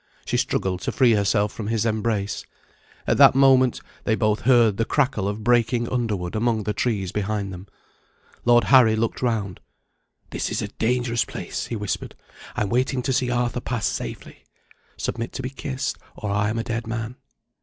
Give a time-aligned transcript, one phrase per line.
[0.25, 2.43] She struggled to free herself from his embrace.
[3.05, 7.53] At that moment they both heard the crackle of breaking underwood among the trees behind
[7.53, 7.67] them.
[8.43, 9.59] Lord Harry looked round.
[10.31, 12.15] "This is a dangerous place," he whispered;
[12.55, 14.43] "I'm waiting to see Arthur pass safely.
[14.97, 17.17] Submit to be kissed, or I am a dead man."